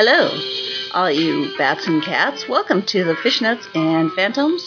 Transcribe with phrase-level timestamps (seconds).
[0.00, 0.30] Hello,
[0.94, 2.48] all you bats and cats.
[2.48, 4.62] Welcome to the Fishnets and Phantoms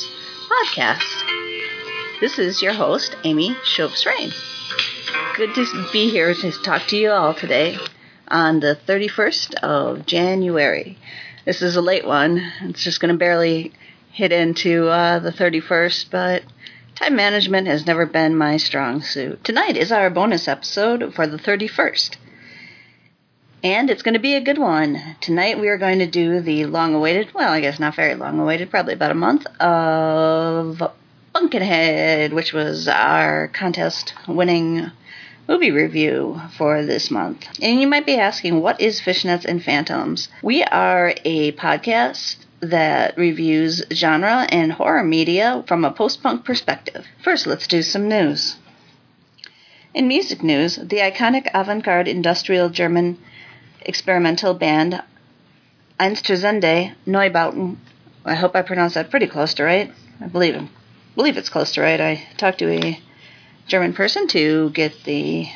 [0.50, 2.20] podcast.
[2.20, 4.34] This is your host, Amy Shopes Rain.
[5.38, 7.78] Good to be here to talk to you all today
[8.28, 10.98] on the 31st of January.
[11.46, 12.52] This is a late one.
[12.64, 13.72] It's just going to barely
[14.12, 16.44] hit into uh, the 31st, but
[16.96, 19.46] time management has never been my strong suit.
[19.46, 22.18] Tonight is our bonus episode for the 31st.
[23.64, 25.00] And it's going to be a good one.
[25.22, 28.40] Tonight we are going to do the long awaited, well, I guess not very long
[28.40, 30.82] awaited, probably about a month, of
[31.32, 34.90] Pumpkinhead, which was our contest winning
[35.48, 37.46] movie review for this month.
[37.62, 40.28] And you might be asking, what is Fishnets and Phantoms?
[40.42, 47.06] We are a podcast that reviews genre and horror media from a post punk perspective.
[47.24, 48.56] First, let's do some news.
[49.94, 53.20] In music news, the iconic avant garde industrial German
[53.82, 55.02] experimental band
[56.00, 57.78] Einstürzende Neubauten.
[58.26, 59.92] I hope I pronounced that pretty close to right.
[60.20, 60.68] I believe
[61.16, 62.02] believe it's close to right.
[62.02, 63.00] I talked to a
[63.68, 65.48] German person to get the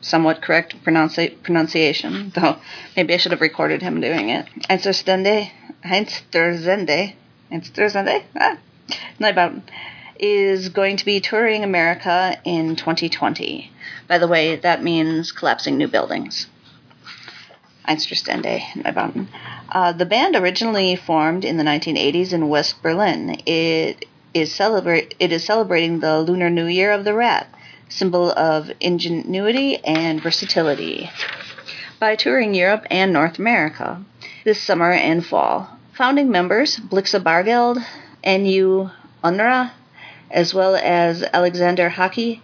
[0.00, 2.56] somewhat correct pronunci- pronunciation, though
[2.96, 4.46] maybe I should have recorded him doing it.
[4.68, 5.50] Einstürzende
[5.82, 7.14] Einstürzende
[7.50, 8.58] Einstürzende ah,
[9.18, 9.62] Neubauten
[10.18, 13.70] is going to be touring America in 2020.
[14.08, 16.46] By the way, that means collapsing new buildings.
[17.86, 19.28] Einstürzende Neubauten.
[19.70, 23.40] Uh, the band originally formed in the 1980s in West Berlin.
[23.46, 27.46] It is celebrate it is celebrating the Lunar New Year of the rat,
[27.88, 31.10] symbol of ingenuity and versatility,
[31.98, 34.02] by touring Europe and North America
[34.44, 35.68] this summer and fall.
[35.94, 37.82] Founding members Blixa Bargeld,
[38.22, 38.90] N.U.
[39.24, 39.70] Unruh,
[40.30, 42.40] as well as Alexander Hacke,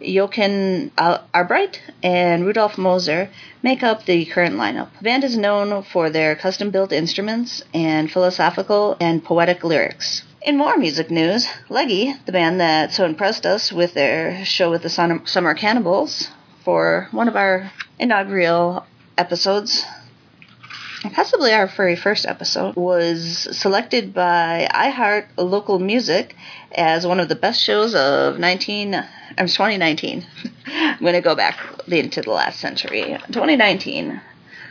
[0.00, 3.30] Jochen Arbeit, and Rudolf Moser
[3.62, 4.88] make up the current lineup.
[4.98, 10.22] The band is known for their custom built instruments and philosophical and poetic lyrics.
[10.42, 14.82] In more music news, Leggy, the band that so impressed us with their show with
[14.82, 14.90] the
[15.24, 16.28] Summer Cannibals
[16.64, 18.84] for one of our inaugural
[19.16, 19.84] episodes,
[21.12, 26.36] possibly our very first episode, was selected by iHeart Local Music
[26.74, 30.26] as one of the best shows of 19, I'm 2019.
[30.66, 31.58] I'm going to go back
[31.88, 33.16] into the last century.
[33.26, 34.20] 2019.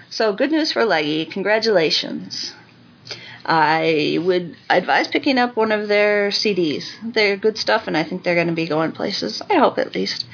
[0.09, 1.25] So good news for Leggy.
[1.25, 2.53] Congratulations.
[3.45, 6.85] I would advise picking up one of their CDs.
[7.03, 9.41] They're good stuff, and I think they're going to be going places.
[9.49, 10.25] I hope at least.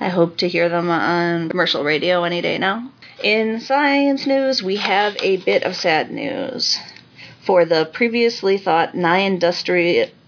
[0.00, 2.90] I hope to hear them on commercial radio any day now.
[3.22, 6.78] In science news, we have a bit of sad news.
[7.46, 9.20] For the previously thought nigh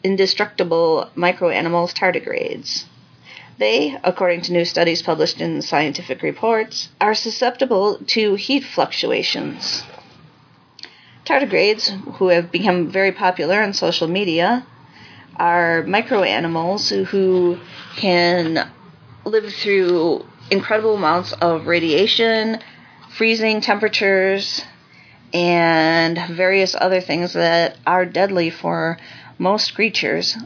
[0.05, 2.85] indestructible microanimals tardigrades.
[3.59, 9.83] They, according to new studies published in scientific reports, are susceptible to heat fluctuations.
[11.25, 14.65] Tardigrades, who have become very popular on social media,
[15.35, 17.59] are microanimals who
[17.97, 18.71] can
[19.25, 22.61] live through incredible amounts of radiation,
[23.11, 24.63] freezing temperatures,
[25.33, 28.99] and various other things that are deadly for
[29.39, 30.37] most creatures,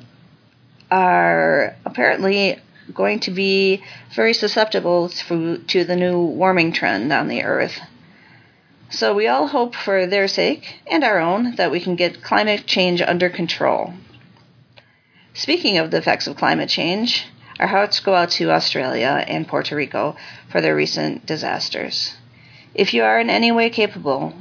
[0.90, 2.58] are apparently
[2.92, 3.82] going to be
[4.14, 7.80] very susceptible to, to the new warming trend on the Earth.
[8.90, 12.66] So we all hope for their sake and our own that we can get climate
[12.66, 13.94] change under control.
[15.32, 17.26] Speaking of the effects of climate change,
[17.58, 20.16] our hearts go out to Australia and Puerto Rico
[20.50, 22.14] for their recent disasters.
[22.74, 24.34] If you are in any way capable,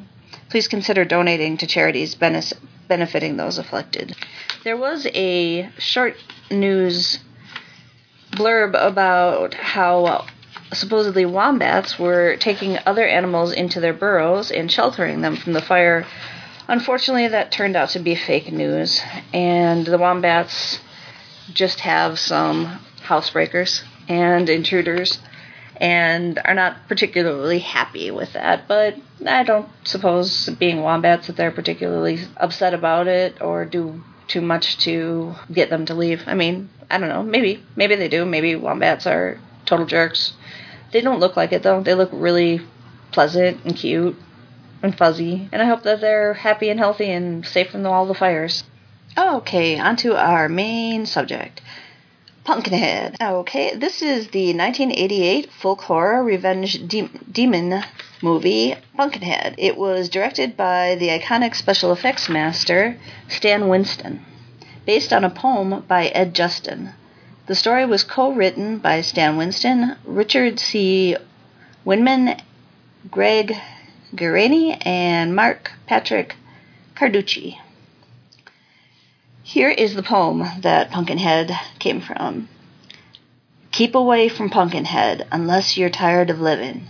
[0.49, 4.15] please consider donating to charities benefiting those afflicted.
[4.63, 6.15] There was a short
[6.49, 7.19] news
[8.31, 10.25] blurb about how uh,
[10.73, 16.05] supposedly wombats were taking other animals into their burrows and sheltering them from the fire.
[16.67, 19.01] Unfortunately, that turned out to be fake news,
[19.33, 20.79] and the wombats
[21.53, 25.19] just have some housebreakers and intruders
[25.81, 28.67] and are not particularly happy with that.
[28.67, 28.95] But
[29.25, 34.77] I don't suppose, being wombats, that they're particularly upset about it or do too much
[34.85, 36.21] to get them to leave.
[36.27, 37.23] I mean, I don't know.
[37.23, 38.25] Maybe, maybe they do.
[38.25, 40.33] Maybe wombats are total jerks.
[40.91, 41.81] They don't look like it though.
[41.81, 42.61] They look really
[43.11, 44.15] pleasant and cute
[44.83, 45.49] and fuzzy.
[45.51, 48.63] And I hope that they're happy and healthy and safe from all the fires.
[49.17, 51.61] Okay, on to our main subject.
[52.43, 53.17] Pumpkinhead.
[53.21, 57.83] Okay, this is the 1988 folk horror revenge de- demon
[58.21, 59.55] movie, Pumpkinhead.
[59.57, 62.97] It was directed by the iconic special effects master,
[63.27, 64.25] Stan Winston,
[64.85, 66.93] based on a poem by Ed Justin.
[67.45, 71.17] The story was co written by Stan Winston, Richard C.
[71.85, 72.41] Weinman,
[73.09, 73.55] Greg
[74.15, 76.35] Gerani and Mark Patrick
[76.95, 77.57] Carducci.
[79.43, 82.47] Here is the poem that Pumpkinhead came from.
[83.71, 86.85] Keep away from Pumpkinhead unless you're tired of living.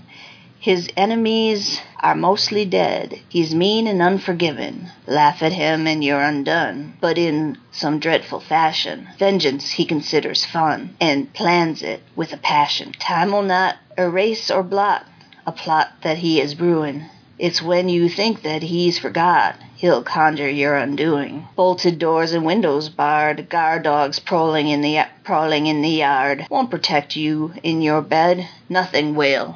[0.60, 3.20] His enemies are mostly dead.
[3.30, 4.90] He's mean and unforgiving.
[5.08, 6.94] Laugh at him and you're undone.
[7.00, 12.92] But in some dreadful fashion, vengeance he considers fun and plans it with a passion.
[12.92, 15.06] Time will not erase or blot
[15.48, 17.06] a plot that he is brewing.
[17.40, 21.48] It's when you think that he's forgot, he'll conjure your undoing.
[21.56, 26.70] Bolted doors and windows barred, guard dogs prowling in the prowling in the yard won't
[26.70, 28.48] protect you in your bed.
[28.70, 29.56] Nothing will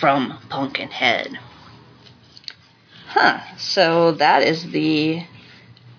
[0.00, 1.38] from Pumpkinhead.
[3.08, 3.40] Huh.
[3.58, 5.22] So that is the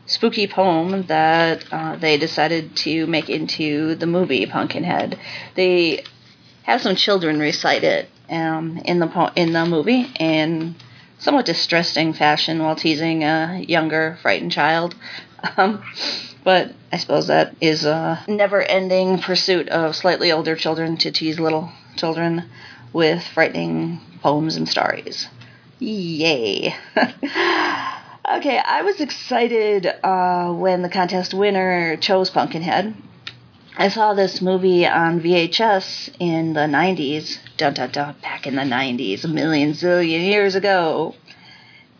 [0.07, 5.19] spooky poem that uh, they decided to make into the movie Pumpkinhead.
[5.53, 6.05] They
[6.63, 10.73] have some children recite it um, in the po- in the movie, and
[11.19, 14.95] somewhat distressing fashion while teasing a younger, frightened child.
[15.57, 15.83] Um,
[16.43, 21.39] but I suppose that is a never ending pursuit of slightly older children to tease
[21.39, 22.49] little children
[22.93, 25.27] with frightening poems and stories.
[25.79, 26.75] Yay!
[26.97, 32.93] okay, I was excited uh, when the contest winner chose Pumpkinhead
[33.81, 38.63] I saw this movie on VHS in the 90s, dun, dun, dun, back in the
[38.63, 41.15] 90s, a million zillion years ago.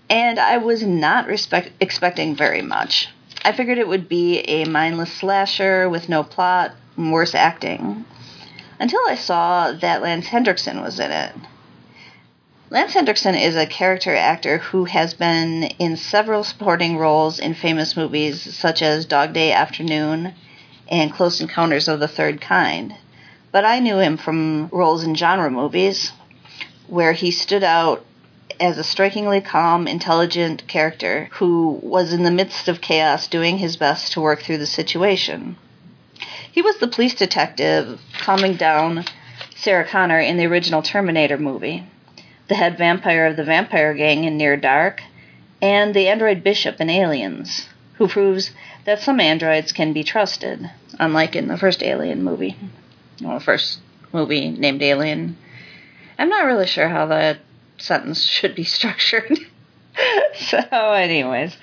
[0.09, 3.07] And I was not respect- expecting very much.
[3.45, 8.03] I figured it would be a mindless slasher with no plot worse acting.
[8.77, 11.33] Until I saw that Lance Henriksen was in it.
[12.69, 17.95] Lance Henriksen is a character actor who has been in several supporting roles in famous
[17.95, 20.33] movies such as Dog Day Afternoon
[20.89, 22.95] and Close Encounters of the Third Kind.
[23.51, 26.12] But I knew him from roles in genre movies,
[26.88, 28.03] where he stood out
[28.59, 33.77] as a strikingly calm, intelligent character who was in the midst of chaos doing his
[33.77, 35.56] best to work through the situation.
[36.51, 39.06] He was the police detective calming down
[39.56, 41.85] Sarah Connor in the original Terminator movie,
[42.47, 45.03] the head vampire of the vampire gang in Near Dark,
[45.62, 48.51] and the android bishop in Aliens, who proves
[48.85, 52.55] that some androids can be trusted, unlike in the first Alien movie.
[53.21, 53.79] Well, the first
[54.13, 55.37] movie named Alien.
[56.17, 57.39] I'm not really sure how that
[57.77, 59.39] sentence should be structured.
[60.35, 61.55] so, anyways,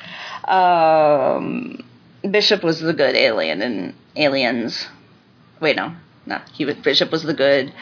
[0.44, 1.84] um,
[2.28, 4.86] Bishop was the good alien in Aliens.
[5.60, 5.94] Wait, no,
[6.26, 6.40] no.
[6.52, 7.72] He was, Bishop was the good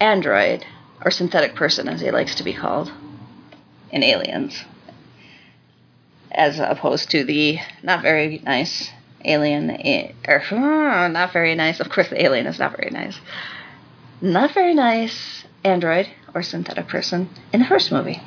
[0.00, 0.64] android
[1.04, 2.92] or synthetic person, as he likes to be called,
[3.90, 4.64] in Aliens
[6.36, 8.90] as opposed to the not very nice
[9.26, 9.70] alien,
[10.26, 11.80] or uh, not very nice.
[11.80, 13.18] Of course, the alien is not very nice.
[14.20, 18.22] Not very nice android or synthetic person in the first movie.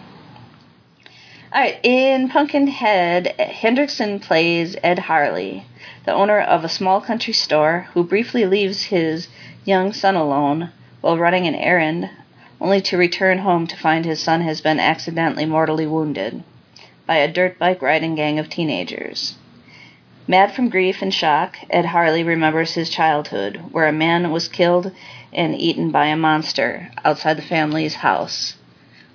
[1.51, 5.65] Alright, in Pumpkinhead, Hendrickson plays Ed Harley,
[6.05, 9.27] the owner of a small country store who briefly leaves his
[9.65, 12.07] young son alone while running an errand,
[12.61, 16.43] only to return home to find his son has been accidentally mortally wounded
[17.07, 19.33] by a dirt bike riding gang of teenagers.
[20.29, 24.91] Mad from grief and shock, Ed Harley remembers his childhood, where a man was killed
[25.33, 28.53] and eaten by a monster outside the family's house,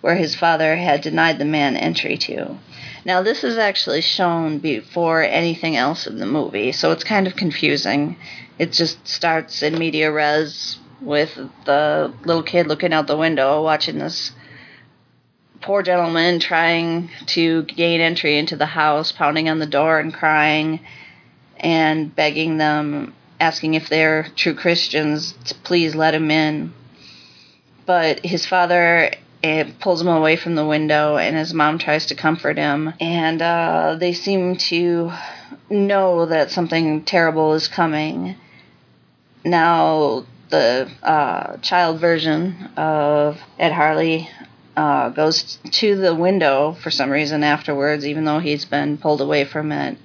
[0.01, 2.59] where his father had denied the man entry to.
[3.05, 7.37] Now, this is actually shown before anything else in the movie, so it's kind of
[7.37, 8.17] confusing.
[8.59, 14.01] It just starts in media res with the little kid looking out the window watching
[14.01, 14.33] this
[15.65, 20.79] poor gentleman trying to gain entry into the house, pounding on the door and crying
[21.57, 26.75] and begging them, asking if they're true Christians to please let him in.
[27.87, 32.15] But his father eh, pulls him away from the window, and his mom tries to
[32.15, 32.93] comfort him.
[33.01, 35.13] And uh, they seem to
[35.71, 38.37] know that something terrible is coming.
[39.43, 44.29] Now, the uh, child version of Ed Harley
[44.77, 49.45] uh, goes to the window for some reason afterwards, even though he's been pulled away
[49.45, 49.99] from it.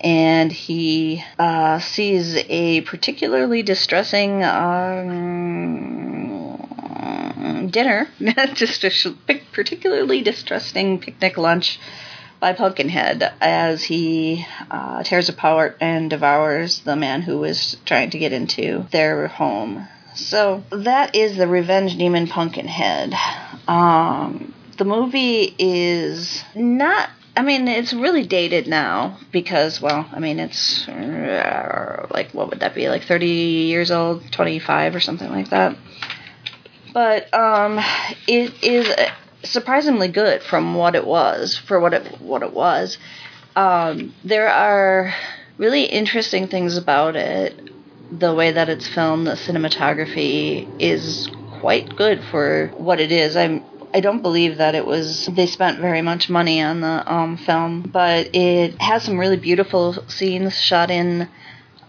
[0.00, 5.82] And he uh, sees a particularly distressing um,
[7.70, 8.08] dinner,
[8.54, 8.90] just a
[9.52, 11.78] particularly distressing picnic lunch
[12.40, 18.18] by Pumpkinhead as he uh, tears apart and devours the man who was trying to
[18.18, 19.86] get into their home.
[20.14, 23.14] So that is the Revenge Demon Pumpkinhead.
[23.66, 27.10] Um, the movie is not.
[27.34, 32.60] I mean, it's really dated now because, well, I mean, it's uh, like what would
[32.60, 32.88] that be?
[32.90, 35.76] Like 30 years old, 25 or something like that.
[36.92, 37.80] But um,
[38.26, 38.94] it is
[39.44, 42.98] surprisingly good from what it was for what it what it was.
[43.56, 45.14] Um, there are
[45.58, 47.71] really interesting things about it.
[48.18, 51.28] The way that it's filmed, the cinematography is
[51.60, 53.36] quite good for what it is.
[53.36, 53.64] I'm
[53.94, 57.82] I don't believe that it was they spent very much money on the um, film,
[57.82, 61.28] but it has some really beautiful scenes shot in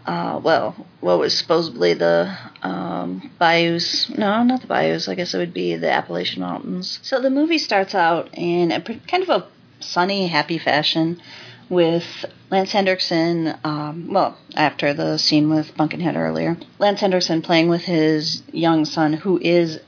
[0.05, 4.09] uh, well, what was supposedly the um, bayous.
[4.09, 5.07] No, not the bayous.
[5.07, 6.99] I guess it would be the Appalachian Mountains.
[7.03, 9.47] So the movie starts out in a kind of a
[9.79, 11.21] sunny, happy fashion
[11.69, 17.83] with Lance Henriksen, um, well, after the scene with Pumpkinhead earlier, Lance Henriksen playing with
[17.83, 19.79] his young son, who is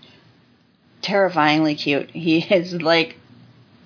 [1.01, 2.09] terrifyingly cute.
[2.09, 3.17] He is like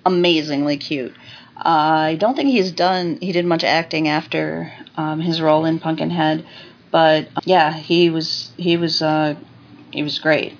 [0.04, 1.14] amazingly cute.
[1.56, 3.18] I don't think he's done.
[3.20, 6.46] He did much acting after um, his role in Pumpkinhead,
[6.90, 9.34] but yeah, he was he was uh,
[9.90, 10.56] he was great.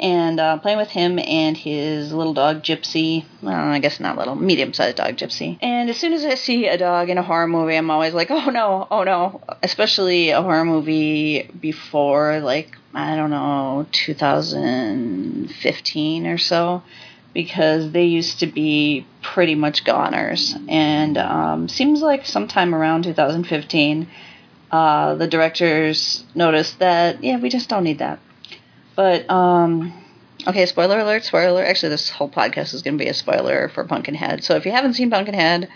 [0.00, 3.24] And uh, playing with him and his little dog Gypsy.
[3.42, 5.58] Well, I guess not little, medium-sized dog Gypsy.
[5.60, 8.30] And as soon as I see a dog in a horror movie, I'm always like,
[8.30, 9.40] oh no, oh no.
[9.62, 16.82] Especially a horror movie before like I don't know 2015 or so
[17.34, 20.54] because they used to be pretty much goners.
[20.68, 24.08] And um, seems like sometime around 2015,
[24.70, 28.18] uh, the directors noticed that, yeah, we just don't need that.
[28.98, 29.94] But, um,
[30.44, 31.64] okay, spoiler alert, spoiler.
[31.64, 34.42] Actually, this whole podcast is going to be a spoiler for Pumpkinhead.
[34.42, 35.68] So if you haven't seen Pumpkinhead,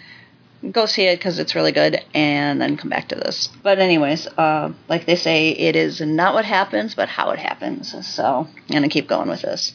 [0.73, 3.49] go see it because it's really good and then come back to this.
[3.63, 7.95] But, anyways, uh, like they say, it is not what happens, but how it happens.
[8.13, 9.73] So I'm going to keep going with this.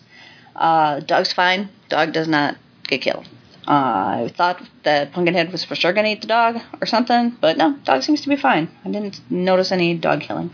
[0.54, 1.70] Uh, dog's fine.
[1.88, 3.30] Dog does not get killed.
[3.66, 7.58] Uh, I thought that Pumpkinhead was for sure gonna eat the dog or something, but
[7.58, 8.70] no, dog seems to be fine.
[8.86, 10.52] I didn't notice any dog killing.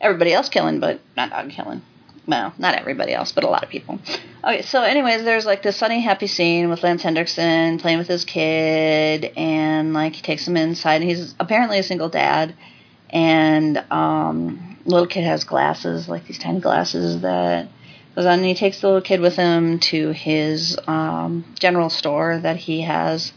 [0.00, 1.82] Everybody else killing, but not dog killing.
[2.28, 3.98] Well, not everybody else, but a lot of people.
[4.44, 8.26] Okay, so anyways, there's like this sunny, happy scene with Lance Henriksen playing with his
[8.26, 12.54] kid, and like he takes him inside, and he's apparently a single dad,
[13.08, 17.70] and um, little kid has glasses, like these tiny glasses that
[18.14, 22.38] goes on and he takes the little kid with him to his um, general store
[22.38, 23.32] that he has.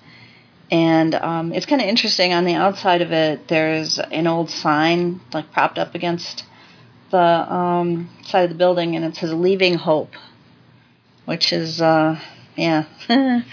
[0.69, 2.33] And um, it's kind of interesting.
[2.33, 6.43] On the outside of it, there's an old sign like propped up against
[7.11, 10.13] the um, side of the building, and it says "Leaving Hope,"
[11.25, 12.19] which is uh,
[12.55, 12.85] yeah,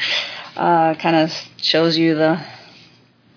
[0.57, 2.41] uh, kind of shows you the.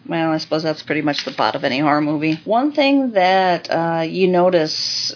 [0.08, 2.40] Well, I suppose that's pretty much the plot of any horror movie.
[2.44, 5.16] One thing that uh, you notice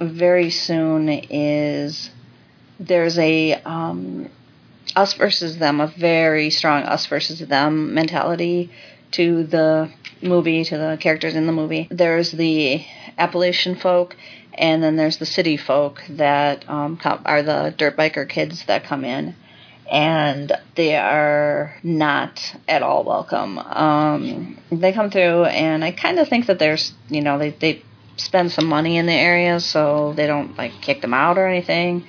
[0.00, 2.10] very soon is
[2.80, 4.30] there's a um,
[4.96, 8.70] us versus them, a very strong us versus them mentality
[9.12, 9.90] to the
[10.22, 11.88] movie, to the characters in the movie.
[11.90, 12.84] There's the
[13.16, 14.16] Appalachian folk,
[14.54, 19.04] and then there's the city folk that um, are the dirt biker kids that come
[19.04, 19.34] in.
[19.90, 23.56] And they are not at all welcome.
[23.58, 27.82] Um, they come through, and I kind of think that there's, you know, they, they
[28.18, 32.04] spend some money in the area so they don't like kick them out or anything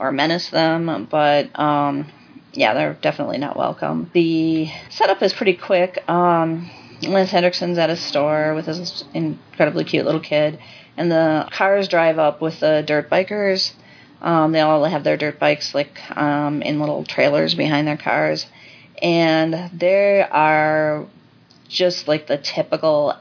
[0.00, 1.06] or menace them.
[1.08, 2.10] But um,
[2.52, 4.10] yeah, they're definitely not welcome.
[4.12, 6.02] The setup is pretty quick.
[6.08, 6.70] Um,
[7.02, 10.58] Lance Henriksen's at a store with his incredibly cute little kid,
[10.96, 13.72] and the cars drive up with the dirt bikers.
[14.20, 18.46] Um, they all have their dirt bikes like um, in little trailers behind their cars,
[19.00, 21.06] and they are
[21.68, 23.14] just like the typical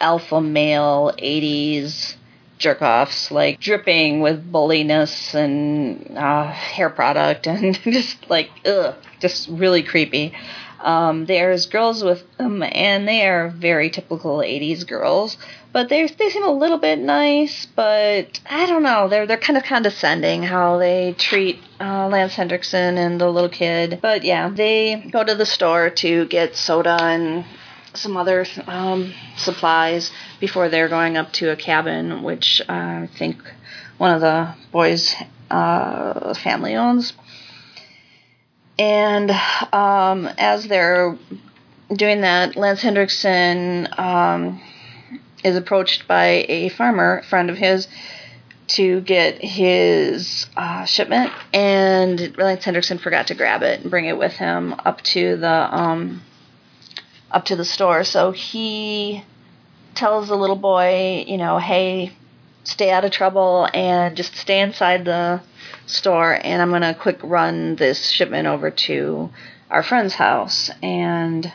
[0.00, 2.14] alpha male 80s
[2.58, 9.48] jerk offs, like dripping with bulliness and uh, hair product and just like, ugh, just
[9.48, 10.32] really creepy.
[10.80, 15.36] Um, there's girls with them, and they are very typical 80s girls,
[15.72, 19.08] but they they seem a little bit nice, but I don't know.
[19.08, 23.98] They're they're kind of condescending how they treat uh, Lance Hendrickson and the little kid.
[24.02, 27.44] But yeah, they go to the store to get soda and
[27.98, 30.10] some other um, supplies
[30.40, 33.36] before they're going up to a cabin, which I think
[33.98, 35.14] one of the boys'
[35.50, 37.12] uh, family owns.
[38.78, 39.30] And
[39.72, 41.16] um, as they're
[41.94, 44.60] doing that, Lance Hendrickson um,
[45.42, 47.88] is approached by a farmer friend of his
[48.68, 54.18] to get his uh, shipment, and Lance Hendrickson forgot to grab it and bring it
[54.18, 56.20] with him up to the um,
[57.30, 58.04] up to the store.
[58.04, 59.24] So he
[59.94, 62.12] tells the little boy, you know, hey,
[62.64, 65.40] stay out of trouble and just stay inside the
[65.86, 69.30] store, and I'm going to quick run this shipment over to
[69.70, 70.70] our friend's house.
[70.82, 71.52] And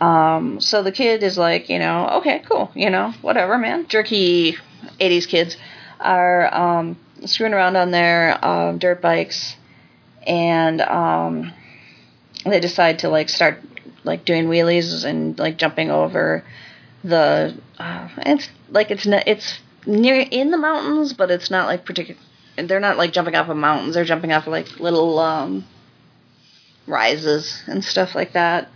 [0.00, 3.86] um, so the kid is like, you know, okay, cool, you know, whatever, man.
[3.88, 4.56] Jerky
[5.00, 5.56] 80s kids
[6.00, 9.56] are um, screwing around on their uh, dirt bikes
[10.26, 11.52] and um,
[12.44, 13.60] they decide to like start
[14.04, 16.44] like doing wheelies and like jumping over
[17.02, 17.56] the.
[17.78, 22.20] Uh, it's like it's not it's near in the mountains, but it's not like particular.
[22.56, 23.94] They're not like jumping off of mountains.
[23.94, 25.64] They're jumping off of like little um,
[26.86, 28.70] rises and stuff like that.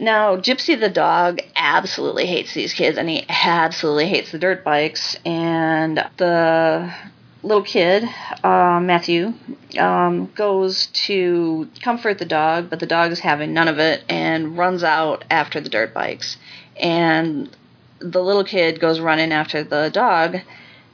[0.00, 5.16] Now, Gypsy the dog absolutely hates these kids, and he absolutely hates the dirt bikes.
[5.24, 6.92] And the
[7.42, 8.04] little kid,
[8.44, 9.34] uh, Matthew,
[9.78, 14.56] um, goes to comfort the dog, but the dog is having none of it and
[14.56, 16.36] runs out after the dirt bikes.
[16.80, 17.54] And
[17.98, 20.38] the little kid goes running after the dog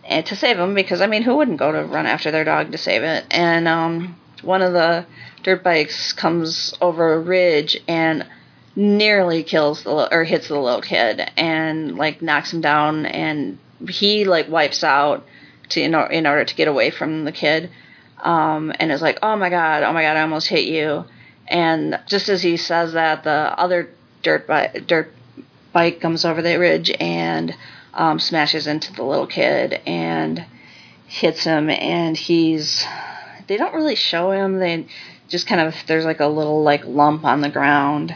[0.04, 2.72] and to save him because I mean, who wouldn't go to run after their dog
[2.72, 3.24] to save it?
[3.30, 5.06] And um, one of the
[5.42, 8.26] dirt bikes comes over a ridge and
[8.74, 14.24] nearly kills the or hits the little kid and like knocks him down and he
[14.24, 15.26] like wipes out
[15.70, 17.70] to in, in order to get away from the kid.
[18.18, 21.04] Um, and is like oh my god oh my god I almost hit you.
[21.46, 23.90] And just as he says that the other
[24.22, 25.14] dirt bike dirt
[25.72, 27.54] bike comes over the ridge and
[27.94, 30.44] um, smashes into the little kid and
[31.06, 31.70] hits him.
[31.70, 32.84] And he's
[33.46, 34.58] they don't really show him.
[34.58, 34.86] They
[35.28, 38.14] just kind of there's like a little like lump on the ground.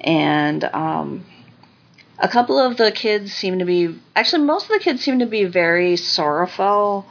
[0.00, 1.24] And um,
[2.20, 5.26] a couple of the kids seem to be actually most of the kids seem to
[5.26, 7.06] be very sorrowful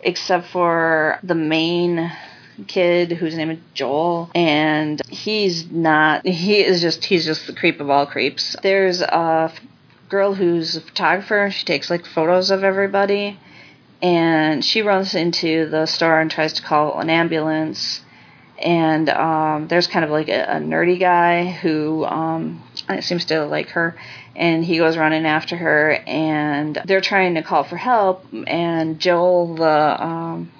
[0.00, 2.12] except for the main
[2.66, 7.80] kid whose name is Joel and he's not he is just he's just the creep
[7.80, 8.54] of all creeps.
[8.62, 9.52] There's a
[10.08, 13.38] girl who's a photographer, she takes like photos of everybody
[14.02, 18.00] and she runs into the store and tries to call an ambulance
[18.60, 22.62] and um, there's kind of like a, a nerdy guy who um,
[23.00, 23.96] seems to like her,
[24.36, 29.54] and he goes running after her, and they're trying to call for help, and Joel,
[29.54, 30.52] the um,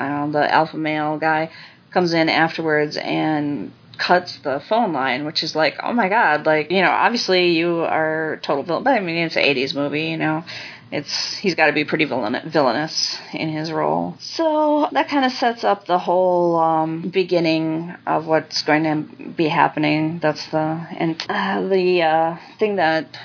[0.00, 1.50] I don't know, the alpha male guy,
[1.90, 6.70] comes in afterwards and cuts the phone line, which is like, oh my god, like
[6.70, 10.16] you know, obviously you are total villain, but I mean it's an '80s movie, you
[10.16, 10.44] know
[10.92, 14.16] it's he's got to be pretty villain, villainous in his role.
[14.20, 19.48] So that kind of sets up the whole um, beginning of what's going to be
[19.48, 20.18] happening.
[20.20, 23.18] That's the and uh, the uh, thing that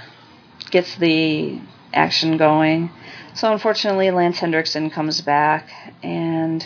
[0.72, 1.60] gets the
[1.94, 2.90] action going.
[3.34, 5.70] So unfortunately, Lance Hendrickson comes back
[6.04, 6.66] and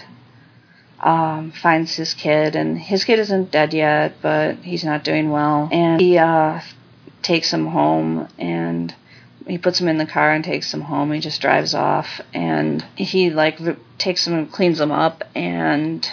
[1.00, 5.70] um, finds his kid, and his kid isn't dead yet, but he's not doing well,
[5.72, 6.62] and he uh,
[7.22, 8.96] takes him home and
[9.48, 11.12] he puts him in the car and takes him home.
[11.12, 13.60] He just drives off and he like
[13.98, 16.08] takes him and cleans him up and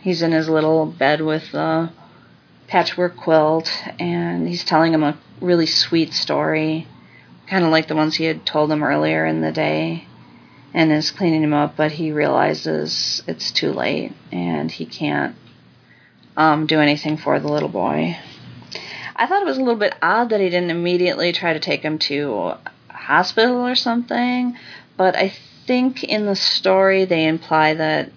[0.00, 1.92] he's in his little bed with a
[2.66, 6.88] patchwork quilt and he's telling him a really sweet story,
[7.46, 10.06] kind of like the ones he had told him earlier in the day.
[10.74, 15.36] And is cleaning him up, but he realizes it's too late and he can't
[16.34, 18.16] um, do anything for the little boy.
[19.22, 21.82] I thought it was a little bit odd that he didn't immediately try to take
[21.82, 22.58] him to a
[22.88, 24.58] hospital or something,
[24.96, 25.32] but I
[25.64, 28.10] think in the story they imply that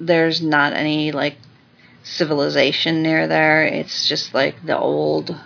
[0.00, 1.36] there's not any like
[2.02, 3.62] civilization near there.
[3.62, 5.38] It's just like the old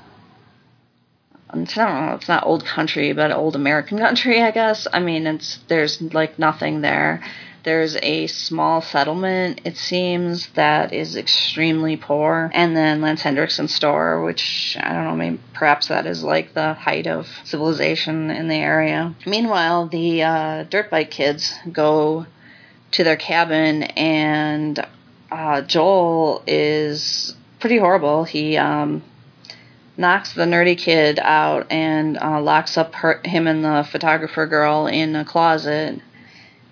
[1.53, 4.87] it's not know, it's not old country, but old American country, I guess.
[4.91, 7.23] I mean, it's there's like nothing there.
[7.67, 12.49] There's a small settlement, it seems, that is extremely poor.
[12.55, 16.75] And then Lance Hendrickson's store, which I don't know, maybe perhaps that is like the
[16.75, 19.17] height of civilization in the area.
[19.27, 22.27] Meanwhile, the uh, dirt bike kids go
[22.93, 24.87] to their cabin, and
[25.33, 28.23] uh, Joel is pretty horrible.
[28.23, 29.03] He um,
[29.97, 34.87] knocks the nerdy kid out and uh, locks up her, him and the photographer girl
[34.87, 36.01] in a closet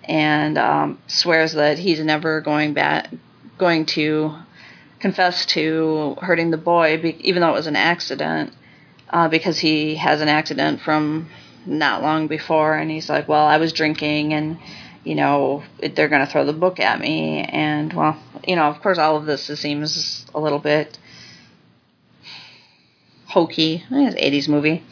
[0.07, 3.09] and um, swears that he's never going back,
[3.57, 4.35] going to
[4.99, 8.53] confess to hurting the boy, be- even though it was an accident,
[9.09, 11.29] uh, because he has an accident from
[11.65, 14.57] not long before, and he's like, "Well, I was drinking, and
[15.03, 18.81] you know they're going to throw the book at me," and well, you know, of
[18.81, 20.97] course, all of this seems a little bit
[23.27, 23.83] hokey.
[23.85, 24.83] I think it's an 80s movie.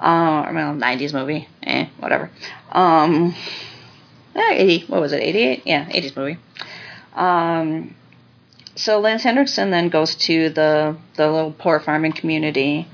[0.00, 1.48] Uh, or well, 90s movie.
[1.62, 2.30] Eh, whatever.
[2.72, 3.34] Um,
[4.42, 5.62] 80, what was it, 88?
[5.64, 6.38] Yeah, 80s movie.
[7.14, 7.94] Um,
[8.74, 12.86] so Lance Hendrickson then goes to the, the little poor farming community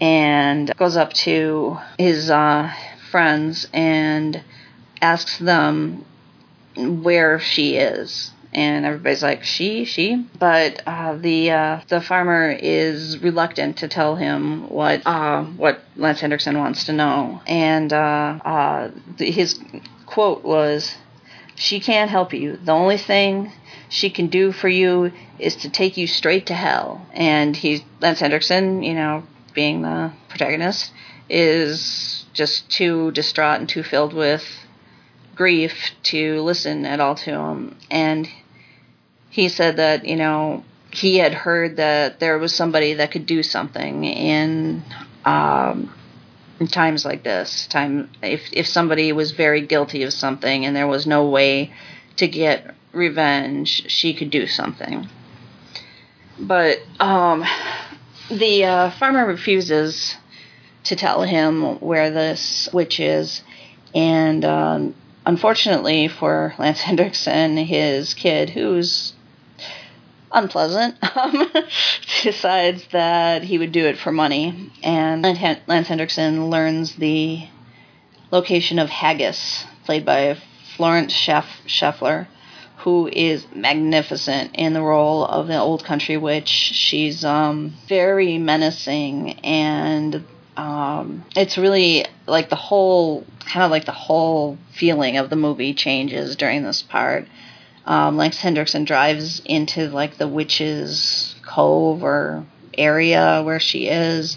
[0.00, 2.72] and goes up to his uh,
[3.10, 4.42] friends and
[5.02, 6.04] asks them
[6.76, 8.30] where she is.
[8.54, 10.26] And everybody's like, she, she.
[10.38, 16.22] But uh, the uh, the farmer is reluctant to tell him what uh, what Lance
[16.22, 17.42] Hendrickson wants to know.
[17.46, 19.60] And uh, uh, his
[20.08, 20.94] quote was,
[21.54, 22.56] she can't help you.
[22.56, 23.52] The only thing
[23.88, 27.06] she can do for you is to take you straight to hell.
[27.12, 30.92] And he, Lance Henriksen, you know, being the protagonist,
[31.28, 34.44] is just too distraught and too filled with
[35.34, 37.76] grief to listen at all to him.
[37.90, 38.28] And
[39.30, 43.42] he said that, you know, he had heard that there was somebody that could do
[43.42, 44.82] something in
[45.24, 45.92] um,
[46.60, 47.66] in times like this.
[47.66, 51.72] Time if if somebody was very guilty of something and there was no way
[52.16, 55.08] to get revenge, she could do something.
[56.38, 57.44] But um,
[58.30, 60.16] the uh, farmer refuses
[60.84, 63.42] to tell him where this witch is,
[63.94, 64.94] and um,
[65.26, 69.12] unfortunately for Lance Henriksen, his kid, who's
[70.32, 71.50] unpleasant, um,
[72.22, 74.70] decides that he would do it for money.
[74.82, 77.46] And Lance Hendrickson learns the
[78.30, 80.36] location of Haggis, played by
[80.76, 82.28] Florence Schauffler,
[82.78, 86.48] who is magnificent in the role of the old country witch.
[86.48, 90.24] She's um, very menacing and
[90.56, 95.72] um, it's really like the whole kind of like the whole feeling of the movie
[95.72, 97.26] changes during this part
[97.88, 102.44] um, Lance Henriksen drives into like the witch's cove or
[102.76, 104.36] area where she is,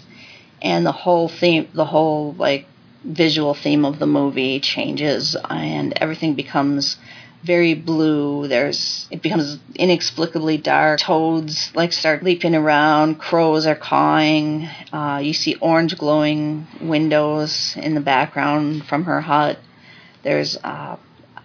[0.62, 2.66] and the whole theme, the whole like
[3.04, 6.96] visual theme of the movie changes, and everything becomes
[7.44, 8.48] very blue.
[8.48, 11.00] There's it becomes inexplicably dark.
[11.00, 13.18] Toads like start leaping around.
[13.18, 14.66] Crows are cawing.
[14.94, 19.58] Uh, you see orange glowing windows in the background from her hut.
[20.22, 20.96] There's uh,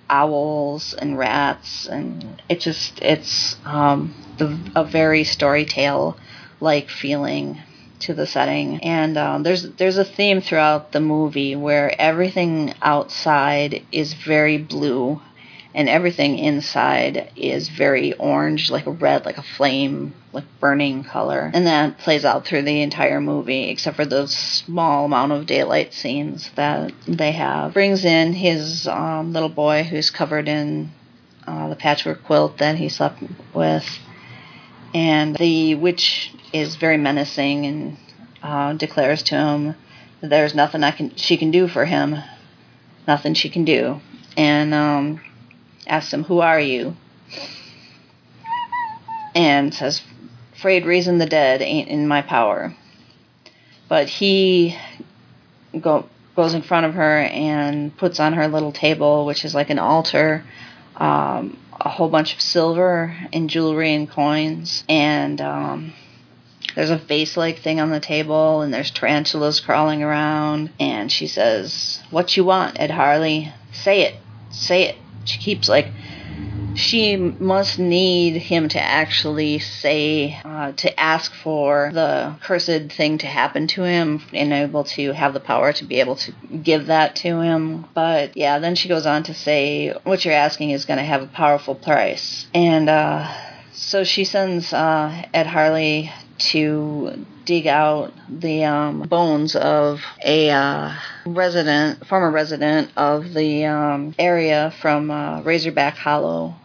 [0.09, 6.17] owls and rats, and it just it's um, the, a very story tale
[6.59, 7.57] like feeling
[7.99, 8.83] to the setting.
[8.83, 15.21] And um, there's there's a theme throughout the movie where everything outside is very blue
[15.77, 21.51] and everything inside is very orange, like a red, like a flame, like burning color.
[21.53, 25.93] And that plays out through the entire movie, except for those small amount of daylight
[25.93, 27.75] scenes that they have.
[27.75, 30.89] Brings in his um, little boy who's covered in
[31.45, 33.21] uh, the patchwork quilt that he slept
[33.53, 33.87] with.
[34.95, 37.97] And the witch is very menacing and
[38.41, 39.75] uh, declares to him
[40.21, 42.15] that there's nothing I can she can do for him,
[43.07, 44.01] nothing she can do.
[44.35, 45.21] And um,
[45.87, 46.95] asks him, Who are you?
[49.35, 50.01] And says,
[50.55, 52.73] Afraid raising the dead ain't in my power.
[53.87, 54.75] But he
[55.79, 59.69] go, goes in front of her and puts on her little table, which is like
[59.69, 60.43] an altar,
[60.95, 64.83] um, a whole bunch of silver and jewelry and coins.
[64.89, 65.93] And um,
[66.75, 70.71] there's a vase like thing on the table, and there's tarantulas crawling around.
[70.79, 73.53] And she says, What you want, Ed Harley?
[73.71, 74.15] Say it.
[74.49, 74.97] Say it
[75.27, 75.87] she keeps like
[76.75, 83.25] she must need him to actually say, uh, to ask for the cursed thing to
[83.25, 86.31] happen to him and able to have the power to be able to
[86.63, 87.85] give that to him.
[87.95, 91.23] But yeah, then she goes on to say, what you're asking is going to have
[91.23, 92.45] a powerful price.
[92.53, 93.27] And, uh,
[93.73, 100.93] so she sends uh, Ed Harley to dig out the um, bones of a uh,
[101.25, 106.55] resident, former resident of the um, area from uh, Razorback Hollow,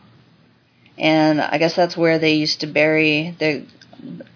[0.99, 3.67] and I guess that's where they used to bury the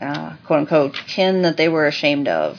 [0.01, 2.59] uh, quote unquote kin that they were ashamed of.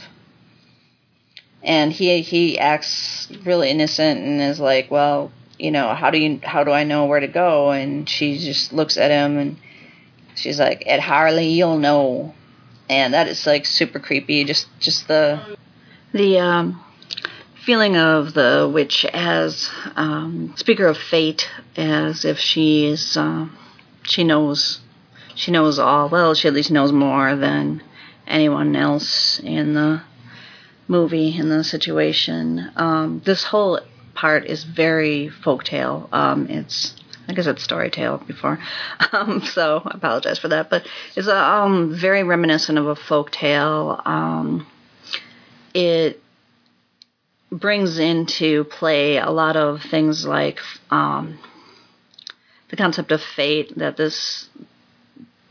[1.63, 6.39] And he he acts really innocent and is like, well, you know, how do you
[6.43, 7.71] how do I know where to go?
[7.71, 9.57] And she just looks at him and
[10.35, 12.33] she's like, Ed Harley, you'll know
[12.89, 14.43] and that is like super creepy.
[14.43, 15.57] Just just the
[16.13, 16.83] the um,
[17.63, 23.47] feeling of the witch as um, speaker of fate, as if she is uh,
[24.03, 24.79] she knows
[25.35, 26.09] she knows all.
[26.09, 27.81] Well, she at least knows more than
[28.25, 30.01] anyone else in the
[30.87, 32.71] movie in the situation.
[32.75, 33.79] Um, this whole
[34.13, 36.11] part is very folktale.
[36.11, 36.95] Um, it's
[37.27, 38.59] I guess it's story tale before,
[39.11, 40.69] um, so I apologize for that.
[40.69, 44.01] But it's a, um, very reminiscent of a folk tale.
[44.05, 44.67] Um,
[45.73, 46.21] it
[47.51, 50.59] brings into play a lot of things like
[50.91, 51.39] um,
[52.69, 54.49] the concept of fate that this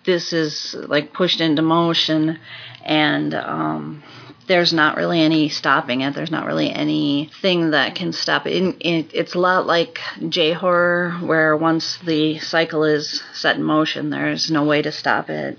[0.05, 2.39] this is like pushed into motion
[2.85, 4.03] and um,
[4.47, 6.15] there's not really any stopping it.
[6.15, 8.77] There's not really anything that can stop it.
[8.81, 14.11] it it's a lot like J horror, where once the cycle is set in motion,
[14.11, 15.59] there's no way to stop it.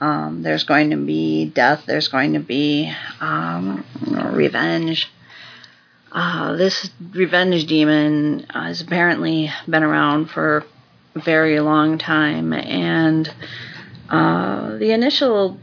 [0.00, 1.84] Um, there's going to be death.
[1.86, 3.84] There's going to be um,
[4.32, 5.10] revenge.
[6.12, 10.64] uh, this revenge demon has apparently been around for
[11.14, 13.32] a very long time, and
[14.08, 15.58] uh, the initial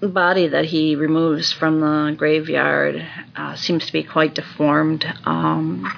[0.00, 5.04] body that he removes from the graveyard uh, seems to be quite deformed.
[5.24, 5.90] Um,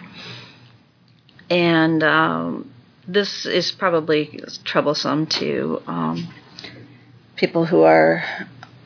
[1.51, 2.73] and um,
[3.07, 6.33] this is probably troublesome to um,
[7.37, 8.25] people who are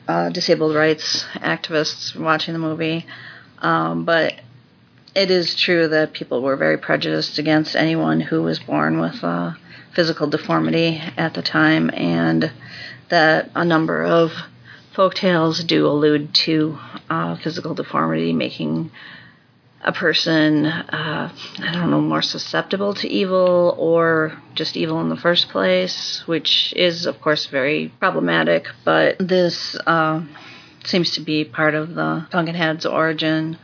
[0.07, 3.05] uh, disabled rights activists watching the movie.
[3.59, 4.33] Um, but
[5.15, 9.57] it is true that people were very prejudiced against anyone who was born with a
[9.93, 12.51] physical deformity at the time, and
[13.07, 14.33] that a number of
[14.95, 16.77] folk tales do allude to
[17.09, 18.91] uh, physical deformity making
[19.83, 25.17] a person, uh, I don't know, more susceptible to evil or just evil in the
[25.17, 28.67] first place, which is, of course, very problematic.
[28.83, 30.23] But this uh,
[30.85, 33.59] seems to be part of the Pumpkinhead's origin,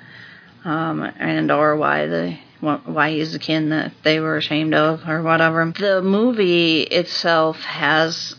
[0.63, 5.23] um, and or why the why he's the kin that they were ashamed of or
[5.23, 5.73] whatever.
[5.75, 8.35] The movie itself has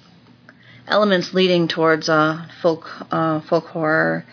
[0.86, 4.24] elements leading towards uh, folk uh, folk horror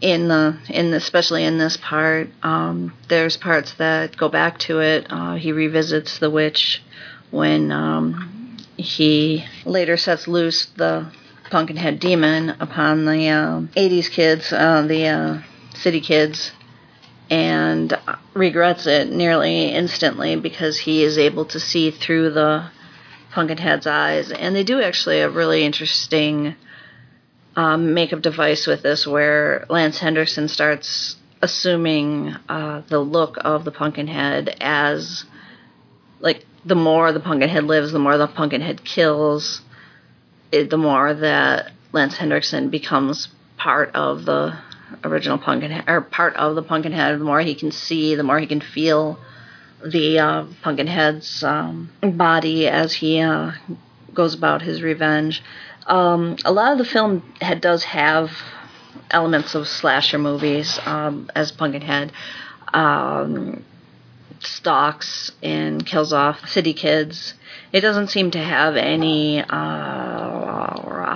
[0.00, 2.28] in the in the, especially in this part.
[2.42, 5.06] Um, there's parts that go back to it.
[5.10, 6.82] Uh, he revisits the witch
[7.30, 11.10] when um, he later sets loose the
[11.50, 15.38] Pumpkinhead demon upon the uh, 80s kids, uh, the uh,
[15.74, 16.52] city kids,
[17.30, 17.98] and
[18.34, 22.70] regrets it nearly instantly because he is able to see through the
[23.32, 24.30] Pumpkinhead's eyes.
[24.30, 26.54] And they do actually a really interesting
[27.56, 33.70] um, makeup device with this where Lance Henriksen starts assuming uh, the look of the
[33.70, 35.24] Pumpkinhead as
[36.20, 39.60] like the more the Pumpkinhead lives, the more the Pumpkinhead kills,
[40.50, 44.56] it, the more that Lance Henriksen becomes part of the
[45.04, 47.20] original Pumpkinhead or part of the Pumpkinhead.
[47.20, 49.18] The more he can see, the more he can feel
[49.84, 53.52] the uh, Pumpkinhead's um, body as he uh,
[54.12, 55.42] goes about his revenge.
[55.86, 58.30] Um, a lot of the film had, does have
[59.10, 62.12] elements of slasher movies, um, as Pumpkinhead
[62.74, 63.64] um,
[64.40, 67.34] stalks and kills off city kids.
[67.72, 69.46] It doesn't seem to have any, uh,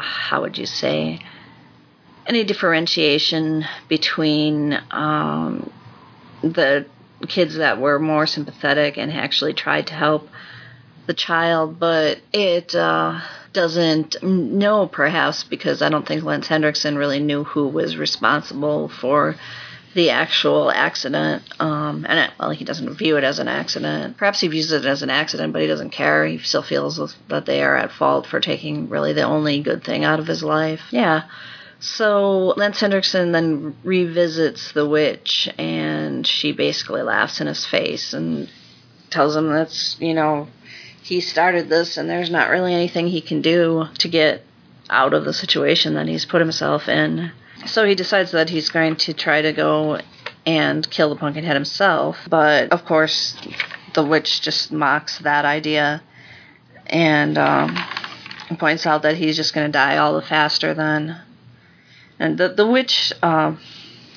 [0.00, 1.20] how would you say,
[2.26, 5.70] any differentiation between um,
[6.42, 6.86] the
[7.28, 10.28] kids that were more sympathetic and actually tried to help
[11.06, 13.20] the child, but it uh,
[13.52, 19.36] doesn't know, perhaps because I don't think Lance Hendrickson really knew who was responsible for
[19.94, 21.42] the actual accident.
[21.60, 24.16] Um, and it, well, he doesn't view it as an accident.
[24.16, 26.24] Perhaps he views it as an accident, but he doesn't care.
[26.24, 30.04] He still feels that they are at fault for taking really the only good thing
[30.04, 30.80] out of his life.
[30.90, 31.24] Yeah.
[31.82, 38.48] So Lance Hendrickson then revisits the witch, and she basically laughs in his face and
[39.10, 40.46] tells him that's you know
[41.02, 44.44] he started this, and there's not really anything he can do to get
[44.90, 47.32] out of the situation that he's put himself in.
[47.66, 49.98] So he decides that he's going to try to go
[50.46, 53.36] and kill the Pumpkinhead himself, but of course
[53.94, 56.00] the witch just mocks that idea
[56.86, 57.76] and um,
[58.58, 61.20] points out that he's just going to die all the faster then.
[62.18, 63.54] And the the witch, uh,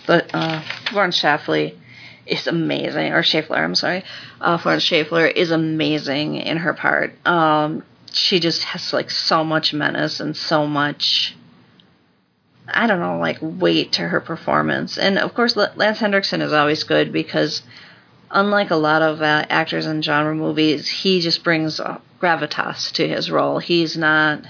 [0.05, 1.75] the uh, Florence Schlafly
[2.25, 4.03] is amazing, or Schauffler, I'm sorry,
[4.41, 7.13] uh, Florence Schauffler is amazing in her part.
[7.25, 11.35] Um, she just has like so much menace and so much.
[12.67, 14.97] I don't know, like weight to her performance.
[14.97, 17.61] And of course, Lance Henriksen is always good because,
[18.31, 21.79] unlike a lot of uh, actors in genre movies, he just brings
[22.19, 23.59] gravitas to his role.
[23.59, 24.41] He's not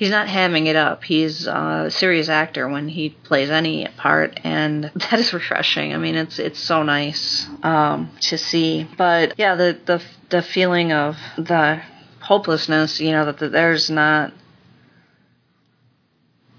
[0.00, 1.04] he's not hamming it up.
[1.04, 5.94] He's a serious actor when he plays any part, and that is refreshing.
[5.94, 8.88] I mean, it's it's so nice um, to see.
[8.96, 11.82] But yeah, the the the feeling of the
[12.20, 14.32] hopelessness, you know, that the, there's not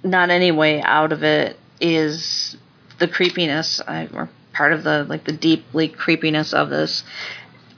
[0.03, 2.55] not any way out of it is
[2.99, 3.81] the creepiness.
[3.85, 7.03] I, or part of the like the deeply creepiness of this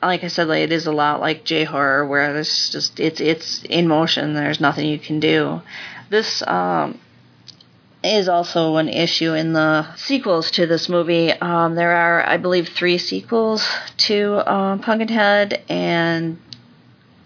[0.05, 3.19] like I said, like, it is a lot like J horror, where it's just it's
[3.19, 4.33] it's in motion.
[4.33, 5.61] There's nothing you can do.
[6.09, 6.99] This um,
[8.03, 11.31] is also an issue in the sequels to this movie.
[11.31, 16.37] Um, there are, I believe, three sequels to um, Pumpkinhead, and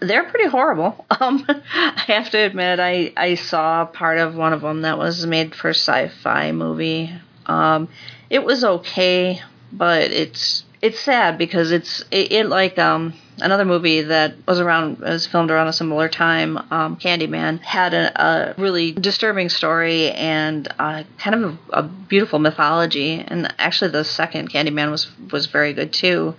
[0.00, 1.04] they're pretty horrible.
[1.20, 5.26] Um, I have to admit, I I saw part of one of them that was
[5.26, 7.12] made for sci-fi movie.
[7.46, 7.88] Um,
[8.30, 9.40] it was okay,
[9.72, 14.98] but it's it's sad because it's it, it like um another movie that was around
[14.98, 20.68] was filmed around a similar time um candyman had a, a really disturbing story and
[20.78, 23.24] uh, kind of a, a beautiful mythology.
[23.26, 26.34] And actually the second candyman was was very good too.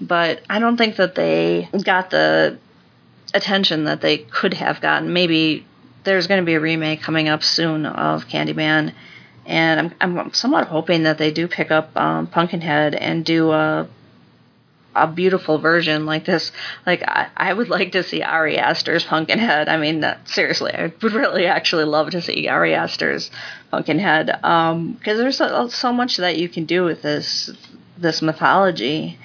[0.00, 2.58] But i don't think that they got the
[3.32, 5.12] attention that they could have gotten.
[5.12, 5.66] Maybe
[6.04, 8.94] there's going to be a remake coming up soon of candyman
[9.46, 13.88] and I'm, I'm somewhat hoping that they do pick up um, Pumpkinhead and do a
[14.94, 16.52] a beautiful version like this.
[16.86, 19.68] Like I, I would like to see Ari Aster's Pumpkinhead.
[19.68, 23.30] I mean, that, seriously, I would really actually love to see Ari Aster's
[23.70, 27.50] Pumpkinhead because um, there's so, so much that you can do with this
[27.96, 29.18] this mythology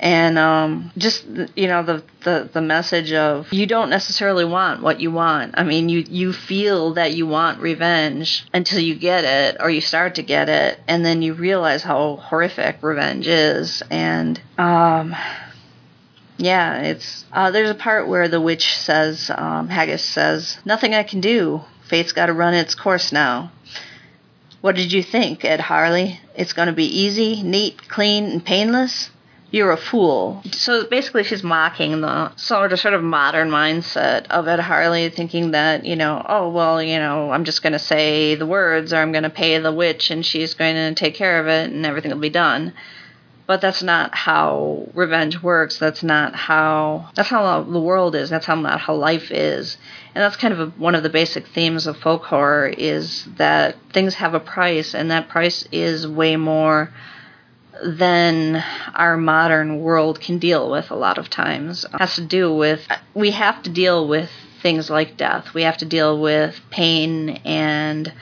[0.00, 4.98] and um, just you know the, the the message of you don't necessarily want what
[4.98, 5.54] you want.
[5.58, 9.82] I mean, you you feel that you want revenge until you get it or you
[9.82, 13.82] start to get it, and then you realize how horrific revenge is.
[13.90, 15.14] And um,
[16.38, 21.02] yeah, it's uh, there's a part where the witch says, um, Haggis says, "Nothing I
[21.02, 21.60] can do.
[21.88, 23.52] Fate's got to run its course now."
[24.62, 26.20] What did you think, Ed Harley?
[26.34, 29.08] It's going to be easy, neat, clean, and painless?
[29.50, 30.42] You're a fool.
[30.52, 35.52] So basically, she's mocking the sort of sort of modern mindset of Ed Harley, thinking
[35.52, 38.96] that you know, oh well, you know, I'm just going to say the words, or
[38.96, 41.84] I'm going to pay the witch, and she's going to take care of it, and
[41.84, 42.72] everything will be done.
[43.46, 45.78] But that's not how revenge works.
[45.80, 48.30] That's not how that's how the world is.
[48.30, 49.76] That's how not how life is.
[50.14, 53.76] And that's kind of a, one of the basic themes of folk horror is that
[53.92, 56.92] things have a price, and that price is way more
[57.84, 58.62] than
[58.94, 61.84] our modern world can deal with a lot of times.
[61.84, 64.30] It has to do with we have to deal with
[64.62, 65.54] things like death.
[65.54, 68.12] We have to deal with pain and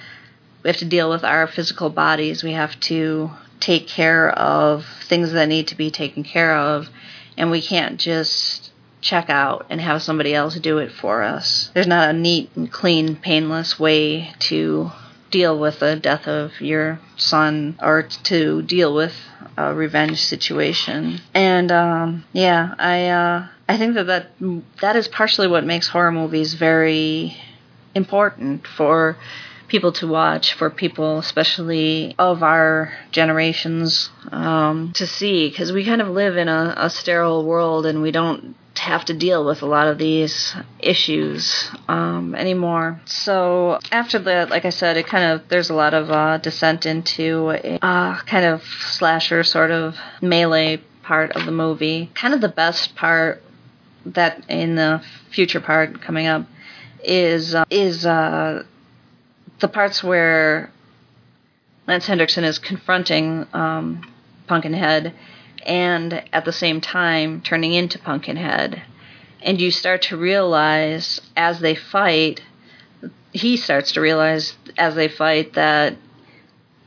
[0.63, 2.43] we have to deal with our physical bodies.
[2.43, 6.89] We have to take care of things that need to be taken care of
[7.37, 11.71] and we can't just check out and have somebody else do it for us.
[11.75, 14.91] There's not a neat and clean, painless way to
[15.31, 19.15] deal with the death of your son or to deal with
[19.57, 21.21] a revenge situation.
[21.35, 24.31] And um, yeah, I uh, I think that, that
[24.81, 27.37] that is partially what makes horror movies very
[27.95, 29.17] important for
[29.69, 36.01] people to watch, for people especially of our generations um, to see, because we kind
[36.01, 39.67] of live in a, a sterile world and we don't have to deal with a
[39.67, 43.01] lot of these issues um, anymore.
[43.05, 46.87] So after that, like I said, it kind of there's a lot of uh, descent
[46.87, 52.11] into a uh, kind of slasher sort of melee part of the movie.
[52.15, 53.43] Kind of the best part
[54.07, 56.47] that in the future part coming up
[57.03, 58.65] is uh, is uh,
[59.61, 60.71] the parts where
[61.87, 64.13] Lance Henriksen is confronting um,
[64.47, 65.15] Pumpkinhead
[65.69, 68.83] and at the same time turning into Pumpkinhead.
[69.43, 72.41] And you start to realize as they fight,
[73.33, 75.97] he starts to realize as they fight that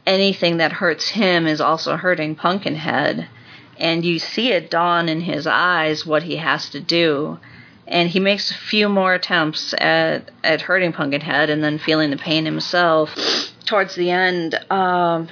[0.05, 3.29] anything that hurts him is also hurting Pumpkinhead.
[3.77, 7.39] And you see it dawn in his eyes what he has to do.
[7.87, 12.17] And he makes a few more attempts at, at hurting Pumpkinhead and then feeling the
[12.17, 13.15] pain himself.
[13.65, 15.29] Towards the end, um,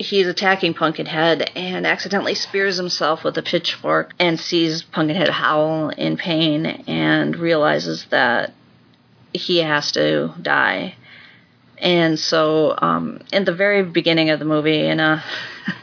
[0.00, 6.16] he's attacking Pumpkinhead and accidentally spears himself with a pitchfork and sees Pumpkinhead howl in
[6.16, 8.54] pain and realizes that
[9.34, 10.94] he has to die.
[11.76, 15.22] And so, um, in the very beginning of the movie, in a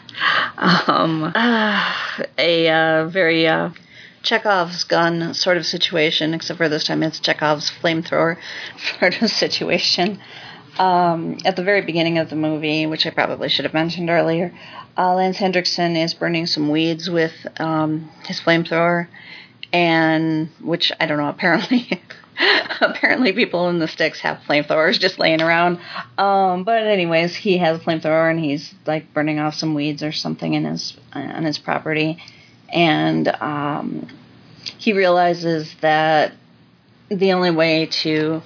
[0.58, 1.94] um, uh,
[2.40, 3.70] a uh, very uh,
[4.24, 8.38] Chekhov's gun sort of situation, except for this time it's Chekhov's flamethrower
[9.00, 10.20] sort of situation
[10.80, 14.54] um, at the very beginning of the movie, which I probably should have mentioned earlier,
[14.98, 19.08] uh, Lance Henriksen is burning some weeds with um, his flamethrower,
[19.72, 21.30] and which I don't know.
[21.38, 22.02] Apparently,
[22.82, 25.80] apparently people in the sticks have flamethrowers just laying around.
[26.18, 30.12] Um, but anyways, he has a flamethrower and he's like burning off some weeds or
[30.12, 32.18] something in his on his property,
[32.70, 34.08] and um,
[34.78, 36.34] he realizes that
[37.10, 38.42] the only way to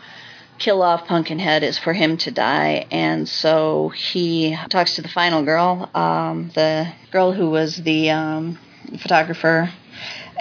[0.57, 5.43] kill off Pumpkinhead is for him to die, and so he talks to the final
[5.43, 8.59] girl, um, the girl who was the um,
[8.99, 9.71] photographer.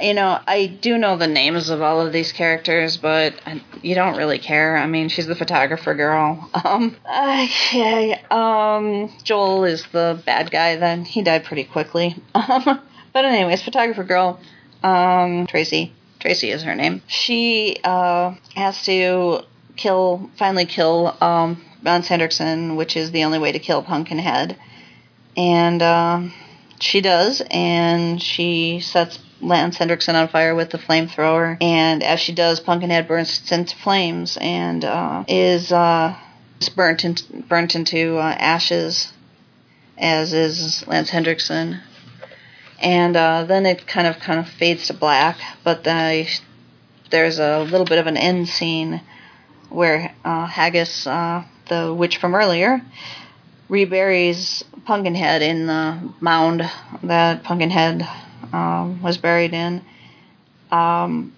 [0.01, 3.35] You know, I do know the names of all of these characters, but
[3.83, 4.79] you don't really care.
[4.79, 6.51] I mean, she's the photographer girl.
[6.65, 10.77] Um, uh, yeah, um, Joel is the bad guy.
[10.77, 12.17] Then he died pretty quickly.
[12.35, 12.81] Um,
[13.13, 14.39] but anyways, photographer girl,
[14.83, 15.93] um, Tracy.
[16.21, 17.03] Tracy is her name.
[17.09, 19.43] She uh, has to
[19.77, 24.57] kill, finally kill um, Lance Henriksen, which is the only way to kill Pumpkinhead.
[25.37, 26.23] And uh,
[26.81, 31.57] she does, and she sets Lance Henriksen on fire with the flamethrower.
[31.61, 36.17] And as she does, Pumpkinhead bursts into flames and uh, is uh,
[36.77, 37.17] burnt, in,
[37.49, 39.13] burnt into uh, ashes,
[39.97, 41.81] as is Lance Henriksen.
[42.83, 46.27] And uh, then it kind of kind of fades to black, but the,
[47.11, 49.03] there's a little bit of an end scene
[49.71, 52.83] where uh, Haggis, uh, the witch from earlier,
[53.69, 56.69] reburies Pumpkinhead in the mound
[57.03, 58.07] that Pumpkinhead
[58.53, 59.83] um, was buried in.
[60.71, 61.33] Um,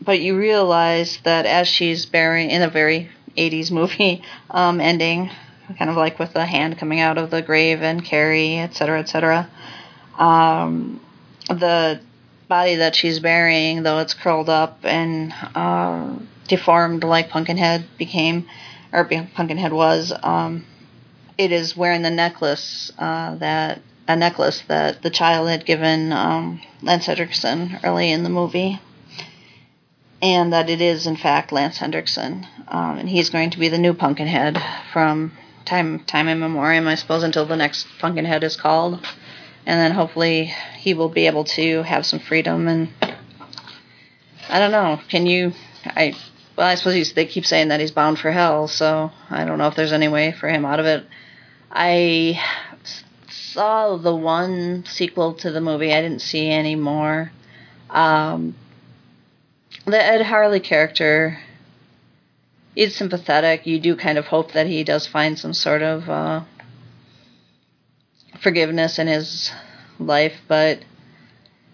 [0.00, 5.30] but you realize that as she's burying in a very 80s movie um, ending,
[5.78, 9.48] kind of like with the hand coming out of the grave and Carrie, etc., etc.
[10.18, 11.00] Um,
[11.48, 12.00] the
[12.48, 16.14] body that she's burying, though it's curled up and uh,
[16.48, 18.46] deformed like Pumpkinhead became,
[18.92, 20.64] or Pumpkinhead was, um,
[21.36, 26.60] it is wearing the necklace uh, that a necklace that the child had given um,
[26.82, 28.78] Lance Henriksen early in the movie,
[30.20, 33.78] and that it is in fact Lance Henriksen, um, and he's going to be the
[33.78, 35.32] new Pumpkinhead from
[35.64, 38.94] time time immemorial, I suppose, until the next Pumpkinhead is called,
[39.66, 42.92] and then hopefully he will be able to have some freedom and
[44.48, 45.00] I don't know.
[45.08, 45.52] Can you?
[45.84, 46.14] I
[46.56, 49.68] well, I suppose they keep saying that he's bound for hell, so I don't know
[49.68, 51.04] if there's any way for him out of it.
[51.70, 52.40] I
[53.28, 55.92] saw the one sequel to the movie.
[55.92, 57.32] I didn't see any more.
[57.90, 58.54] Um,
[59.84, 61.38] the Ed Harley character
[62.76, 63.66] is sympathetic.
[63.66, 66.42] You do kind of hope that he does find some sort of uh,
[68.40, 69.50] forgiveness in his
[69.98, 70.80] life, but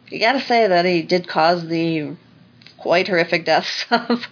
[0.08, 2.16] you gotta say that he did cause the
[2.78, 4.26] quite horrific deaths of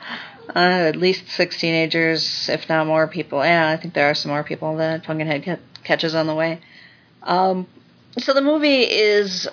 [0.55, 3.45] uh, at least six teenagers, if not more people.
[3.45, 6.61] Yeah, I think there are some more people that Pumpkinhead catches on the way.
[7.23, 7.67] Um,
[8.19, 9.49] so the movie is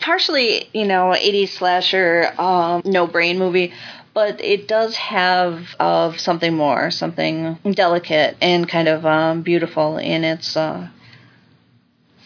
[0.00, 3.72] partially, you know, 80s slasher, um, no brain movie,
[4.14, 10.24] but it does have of something more, something delicate and kind of um, beautiful in
[10.24, 10.88] its uh,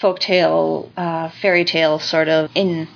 [0.01, 2.89] folktale, uh, fairy tale sort of in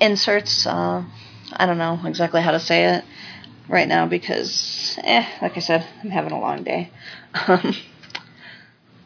[0.00, 0.66] inserts.
[0.66, 1.04] Uh,
[1.52, 3.04] I don't know exactly how to say it
[3.68, 6.90] right now because, eh, like I said, I'm having a long day.
[7.48, 7.74] Um,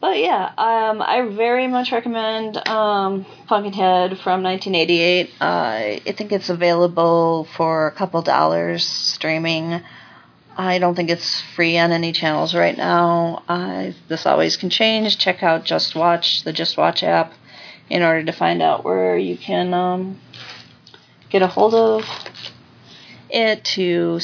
[0.01, 5.31] but yeah, um, I very much recommend um, Pumpkinhead from 1988.
[5.41, 9.81] Uh, I think it's available for a couple dollars streaming.
[10.57, 13.43] I don't think it's free on any channels right now.
[13.47, 15.17] Uh, this always can change.
[15.17, 17.33] Check out Just Watch, the Just Watch app,
[17.89, 20.19] in order to find out where you can um,
[21.29, 22.05] get a hold of
[23.29, 24.19] it to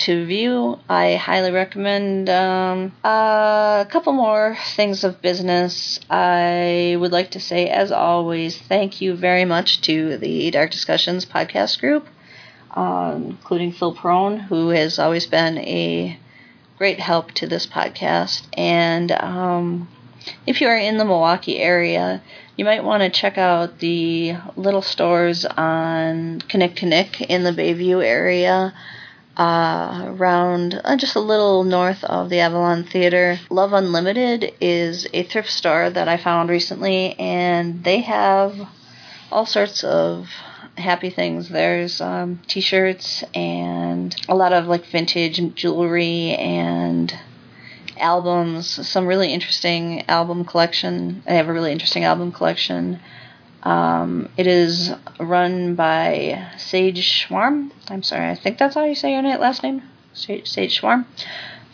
[0.00, 0.78] to view.
[0.88, 6.00] I highly recommend um, a couple more things of business.
[6.10, 11.24] I would like to say, as always, thank you very much to the Dark Discussions
[11.24, 12.08] podcast group,
[12.72, 16.18] um, including Phil Perone, who has always been a
[16.78, 18.42] great help to this podcast.
[18.54, 19.88] And um,
[20.46, 22.22] if you are in the Milwaukee area,
[22.62, 28.72] you might want to check out the little stores on Kinnickinnic in the Bayview area
[29.36, 33.40] uh, around uh, just a little north of the Avalon Theater.
[33.50, 38.54] Love Unlimited is a thrift store that I found recently, and they have
[39.32, 40.28] all sorts of
[40.78, 41.48] happy things.
[41.48, 47.12] There's um, t-shirts and a lot of like vintage jewelry and
[48.02, 48.86] albums.
[48.86, 51.22] Some really interesting album collection.
[51.26, 53.00] I have a really interesting album collection.
[53.62, 57.70] Um, it is run by Sage Schwarm.
[57.88, 59.82] I'm sorry, I think that's how you say your last name,
[60.14, 61.06] Sage, Sage Schwarm,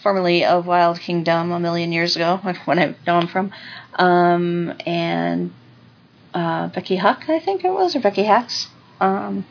[0.03, 3.53] formerly of Wild Kingdom a million years ago, when I know him from.
[3.95, 5.53] Um, and
[6.35, 8.69] uh, Becky Huck, I think it was, or Becky Hacks.
[9.01, 9.47] Um,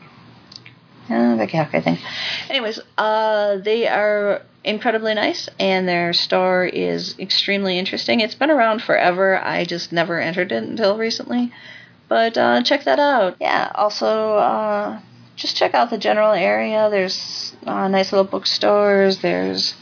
[1.10, 1.98] uh, Becky Huck, I think.
[2.48, 8.20] Anyways, uh, they are incredibly nice, and their store is extremely interesting.
[8.20, 9.38] It's been around forever.
[9.42, 11.52] I just never entered it until recently.
[12.08, 13.36] But uh, check that out.
[13.40, 15.00] Yeah, also, uh,
[15.36, 16.88] just check out the general area.
[16.90, 19.74] There's uh, nice little bookstores, there's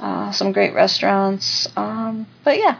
[0.00, 1.68] uh, some great restaurants.
[1.76, 2.78] Um, but yeah,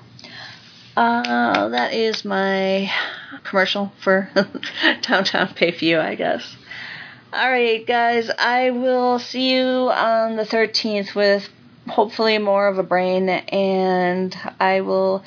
[0.96, 2.90] uh, that is my
[3.44, 4.30] commercial for
[5.02, 6.56] Downtown Bayview, I guess.
[7.34, 11.48] Alright, guys, I will see you on the 13th with
[11.88, 15.24] hopefully more of a brain, and I will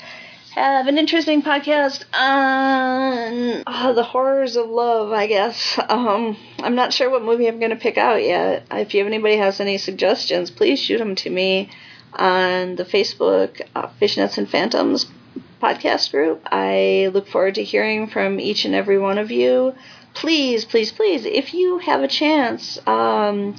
[0.54, 5.78] have an interesting podcast on uh, the horrors of love, I guess.
[5.86, 8.66] Um, I'm not sure what movie I'm going to pick out yet.
[8.70, 11.68] If you, anybody has any suggestions, please shoot them to me
[12.14, 15.04] on the Facebook uh, Fishnets and Phantoms
[15.60, 16.40] podcast group.
[16.46, 19.74] I look forward to hearing from each and every one of you.
[20.14, 23.54] Please, please, please, if you have a chance, um,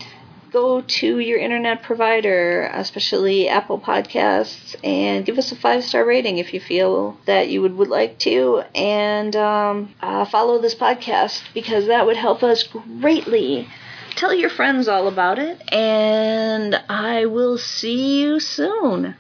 [0.52, 6.38] go to your internet provider, especially Apple Podcasts, and give us a five star rating
[6.38, 11.42] if you feel that you would, would like to, and um, uh, follow this podcast
[11.54, 13.68] because that would help us greatly.
[14.16, 19.16] Tell your friends all about it, and I will see you soon.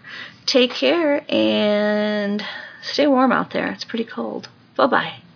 [0.45, 2.43] Take care and
[2.81, 3.71] stay warm out there.
[3.71, 4.49] It's pretty cold.
[4.75, 5.28] Bye bye.